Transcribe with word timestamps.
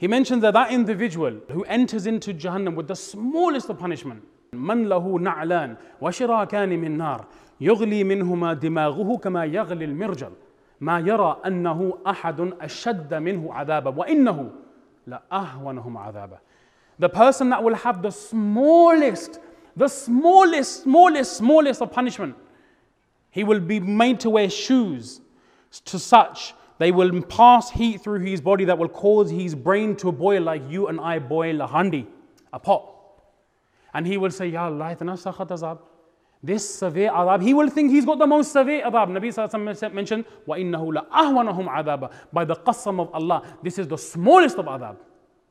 He 0.00 0.08
mentions 0.08 0.42
that 0.42 0.54
that 0.54 0.72
individual 0.72 1.40
who 1.50 1.64
enters 1.64 2.06
into 2.06 2.34
Jahannam 2.34 2.74
with 2.74 2.88
the 2.88 2.96
smallest 2.96 3.70
of 3.70 3.78
punishment, 3.78 4.22
من 4.52 4.88
له 4.88 5.18
نعلان 5.18 5.76
وشراكان 6.00 6.68
من 6.68 6.98
نار 6.98 7.26
يغلي 7.60 8.04
منهما 8.04 8.52
دماغه 8.52 9.16
كما 9.16 9.44
يغلي 9.44 9.84
المرجل 9.84 10.32
ما 10.80 10.98
يرى 11.00 11.40
أنه 11.46 11.98
أحد 12.06 12.40
أشد 12.60 13.14
منه 13.14 13.54
عذابا 13.54 13.90
وإنه 13.90 14.50
لأهونهم 15.06 15.98
عذابا 15.98 16.38
The 16.98 17.08
person 17.08 17.50
that 17.50 17.62
will 17.62 17.74
have 17.74 18.00
the 18.00 18.10
smallest, 18.10 19.38
the 19.76 19.88
smallest, 19.88 20.84
smallest, 20.84 21.36
smallest 21.36 21.82
of 21.82 21.92
punishment, 21.92 22.34
he 23.30 23.44
will 23.44 23.60
be 23.60 23.80
made 23.80 24.20
to 24.20 24.30
wear 24.30 24.48
shoes 24.48 25.20
to 25.84 25.98
such 25.98 26.54
they 26.80 26.92
will 26.92 27.22
pass 27.22 27.70
heat 27.70 28.02
through 28.02 28.20
his 28.20 28.40
body 28.40 28.64
that 28.66 28.78
will 28.78 28.88
cause 28.88 29.30
his 29.30 29.54
brain 29.54 29.96
to 29.96 30.12
boil 30.12 30.42
like 30.42 30.62
you 30.68 30.88
and 30.88 31.00
I 31.00 31.18
boil 31.18 31.60
a 31.60 31.66
handi, 31.66 32.06
a 32.52 32.58
pot. 32.58 32.92
And 33.94 34.06
he 34.06 34.18
will 34.18 34.30
say, 34.30 34.48
Ya 34.48 34.66
Allah, 34.66 34.94
azab. 34.94 35.78
This 36.42 36.78
severe 36.78 37.10
adab, 37.10 37.42
he 37.42 37.54
will 37.54 37.68
think 37.68 37.90
he's 37.90 38.04
got 38.04 38.18
the 38.18 38.26
most 38.26 38.52
severe 38.52 38.84
adab. 38.84 39.08
Nabi 39.08 39.28
Sallallahu 39.34 39.92
mentioned, 39.94 40.24
وَإِنَّهُ 40.46 41.08
لَأَهْوَنَهُمْ 41.10 41.68
عَذَابًا 41.68 42.12
By 42.32 42.44
the 42.44 42.56
qasam 42.56 43.00
of 43.00 43.12
Allah, 43.14 43.42
this 43.62 43.78
is 43.78 43.88
the 43.88 43.96
smallest 43.96 44.58
of 44.58 44.66
adab. 44.66 44.96